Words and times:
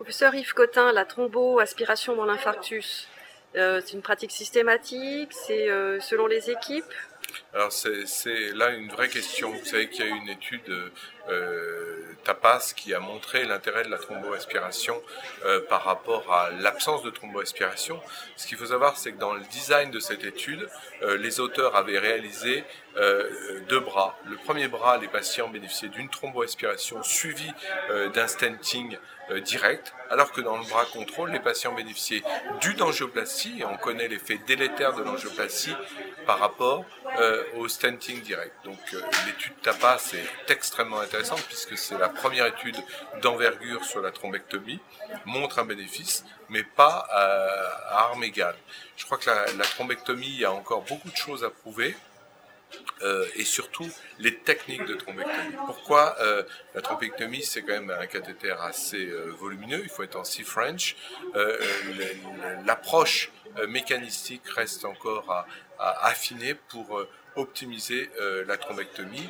Professeur 0.00 0.34
Yves 0.34 0.54
Cotin, 0.54 0.92
la 0.92 1.04
thromboaspiration 1.04 2.16
dans 2.16 2.24
l'infarctus, 2.24 3.06
euh, 3.54 3.82
c'est 3.84 3.92
une 3.92 4.00
pratique 4.00 4.30
systématique, 4.30 5.28
c'est 5.30 5.68
euh, 5.68 6.00
selon 6.00 6.26
les 6.26 6.50
équipes? 6.50 6.86
Alors 7.54 7.72
c'est 7.72 8.52
là 8.54 8.70
une 8.70 8.88
vraie 8.88 9.08
question. 9.08 9.50
Vous 9.50 9.64
savez 9.64 9.88
qu'il 9.88 10.04
y 10.04 10.08
a 10.08 10.14
une 10.14 10.28
étude 10.28 10.90
euh, 11.28 12.10
TAPAS 12.24 12.72
qui 12.76 12.94
a 12.94 13.00
montré 13.00 13.44
l'intérêt 13.44 13.84
de 13.84 13.90
la 13.90 13.98
thromboaspiration 13.98 15.00
euh, 15.44 15.60
par 15.68 15.84
rapport 15.84 16.32
à 16.32 16.50
l'absence 16.50 17.02
de 17.02 17.10
thromboaspiration. 17.10 18.00
Ce 18.36 18.46
qu'il 18.46 18.58
faut 18.58 18.66
savoir, 18.66 18.96
c'est 18.96 19.12
que 19.12 19.18
dans 19.18 19.34
le 19.34 19.40
design 19.50 19.90
de 19.90 20.00
cette 20.00 20.24
étude, 20.24 20.68
euh, 21.02 21.16
les 21.16 21.40
auteurs 21.40 21.76
avaient 21.76 21.98
réalisé 21.98 22.64
euh, 22.96 23.60
deux 23.68 23.80
bras. 23.80 24.18
Le 24.26 24.36
premier 24.36 24.68
bras, 24.68 24.98
les 24.98 25.08
patients 25.08 25.48
bénéficiaient 25.48 25.88
d'une 25.88 26.08
thromboaspiration 26.08 27.02
suivie 27.02 27.52
d'un 28.14 28.26
stenting 28.26 28.96
direct, 29.44 29.94
alors 30.10 30.32
que 30.32 30.40
dans 30.40 30.56
le 30.56 30.64
bras 30.64 30.84
contrôle, 30.86 31.30
les 31.30 31.38
patients 31.38 31.72
bénéficiaient 31.72 32.22
d'une 32.60 32.82
angioplastie, 32.82 33.62
on 33.68 33.76
connaît 33.76 34.08
l'effet 34.08 34.40
délétère 34.46 34.94
de 34.94 35.02
l'angioplastie 35.02 35.74
par 36.30 36.38
rapport 36.38 36.84
au 37.56 37.66
stenting 37.66 38.20
direct. 38.22 38.54
Donc 38.62 38.78
l'étude 39.26 39.60
TAPAS 39.62 40.14
est 40.14 40.52
extrêmement 40.52 41.00
intéressante 41.00 41.42
puisque 41.42 41.76
c'est 41.76 41.98
la 41.98 42.08
première 42.08 42.46
étude 42.46 42.76
d'envergure 43.20 43.84
sur 43.84 44.00
la 44.00 44.12
thrombectomie, 44.12 44.78
montre 45.24 45.58
un 45.58 45.64
bénéfice, 45.64 46.24
mais 46.48 46.62
pas 46.62 47.04
à 47.10 48.04
armes 48.04 48.22
égales. 48.22 48.54
Je 48.96 49.06
crois 49.06 49.18
que 49.18 49.28
la, 49.28 49.64
thrombectomie, 49.64 50.44
a 50.44 50.52
encore 50.52 50.82
beaucoup 50.82 51.10
de 51.10 51.16
choses 51.16 51.42
à 51.42 51.50
prouver. 51.50 51.96
Euh, 53.02 53.26
et 53.34 53.44
surtout 53.44 53.90
les 54.20 54.36
techniques 54.36 54.84
de 54.84 54.94
thrombectomie. 54.94 55.56
Pourquoi 55.66 56.14
euh, 56.20 56.44
la 56.76 56.80
thrombectomie 56.80 57.42
c'est 57.42 57.62
quand 57.62 57.72
même 57.72 57.90
un 57.90 58.06
cathéter 58.06 58.54
assez 58.60 59.06
euh, 59.06 59.34
volumineux, 59.36 59.80
il 59.82 59.88
faut 59.88 60.04
être 60.04 60.14
en 60.14 60.22
C-French. 60.22 60.94
Euh, 61.34 61.58
L'approche 62.64 63.32
euh, 63.34 63.39
mécanistique 63.68 64.48
reste 64.48 64.84
encore 64.84 65.30
à, 65.78 66.06
affiner 66.06 66.54
pour 66.54 66.98
euh, 66.98 67.08
optimiser 67.36 68.10
la 68.46 68.56
thrombectomie. 68.56 69.28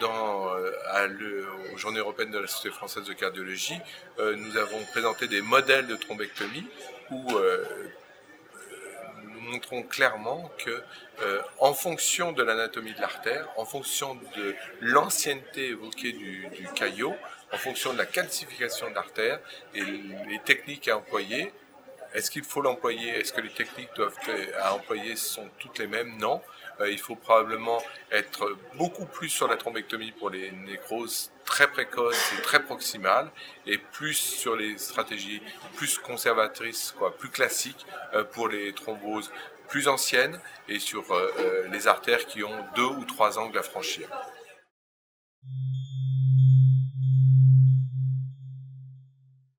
dans, 0.00 0.54
le, 0.54 1.46
aux 1.72 1.76
Journées 1.76 1.98
européennes 1.98 2.30
de 2.30 2.38
la 2.38 2.46
Société 2.46 2.74
française 2.74 3.04
de 3.04 3.12
cardiologie, 3.12 3.78
nous 4.18 4.56
avons 4.56 4.82
présenté 4.92 5.28
des 5.28 5.42
modèles 5.42 5.86
de 5.86 5.94
thrombectomie 5.94 6.66
où 7.10 7.38
montrons 9.44 9.82
clairement 9.82 10.50
que, 10.58 10.82
euh, 11.22 11.40
en 11.58 11.74
fonction 11.74 12.32
de 12.32 12.42
l'anatomie 12.42 12.92
de 12.92 13.00
l'artère, 13.00 13.48
en 13.56 13.64
fonction 13.64 14.14
de 14.36 14.54
l'ancienneté 14.80 15.68
évoquée 15.68 16.12
du, 16.12 16.48
du, 16.48 16.66
caillot, 16.74 17.14
en 17.52 17.56
fonction 17.56 17.92
de 17.92 17.98
la 17.98 18.06
calcification 18.06 18.90
de 18.90 18.94
l'artère 18.94 19.38
et 19.74 19.82
les 19.82 20.40
techniques 20.44 20.88
à 20.88 20.96
employer, 20.98 21.52
est-ce 22.14 22.30
qu'il 22.30 22.44
faut 22.44 22.62
l'employer? 22.62 23.10
Est-ce 23.10 23.32
que 23.32 23.40
les 23.40 23.50
techniques 23.50 23.90
à 24.60 24.74
employer 24.74 25.16
sont 25.16 25.48
toutes 25.58 25.78
les 25.78 25.86
mêmes? 25.86 26.16
Non. 26.18 26.40
Euh, 26.80 26.90
il 26.90 26.98
faut 26.98 27.14
probablement 27.14 27.80
être 28.10 28.56
beaucoup 28.74 29.06
plus 29.06 29.28
sur 29.28 29.46
la 29.46 29.56
thrombectomie 29.56 30.12
pour 30.12 30.30
les 30.30 30.50
nécroses 30.50 31.30
très 31.44 31.70
précoces 31.70 32.32
et 32.36 32.42
très 32.42 32.64
proximales, 32.64 33.30
et 33.66 33.78
plus 33.78 34.14
sur 34.14 34.56
les 34.56 34.76
stratégies 34.78 35.42
plus 35.76 35.98
conservatrices, 35.98 36.94
quoi, 36.98 37.16
plus 37.16 37.30
classiques 37.30 37.86
euh, 38.14 38.24
pour 38.24 38.48
les 38.48 38.72
thromboses 38.72 39.30
plus 39.68 39.88
anciennes 39.88 40.40
et 40.68 40.78
sur 40.78 41.12
euh, 41.12 41.68
les 41.70 41.86
artères 41.86 42.26
qui 42.26 42.42
ont 42.44 42.64
deux 42.74 42.82
ou 42.82 43.04
trois 43.04 43.38
angles 43.38 43.58
à 43.58 43.62
franchir. 43.62 44.08